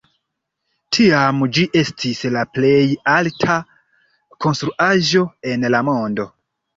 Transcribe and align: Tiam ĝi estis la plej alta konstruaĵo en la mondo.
Tiam 0.95 1.41
ĝi 1.57 1.65
estis 1.81 2.21
la 2.35 2.41
plej 2.57 2.87
alta 3.17 3.57
konstruaĵo 4.47 5.23
en 5.53 5.67
la 5.75 5.83
mondo. 5.91 6.27